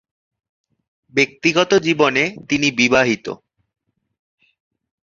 [1.13, 3.25] ব্যক্তিগত জীবনে তিনি বিবাহিত।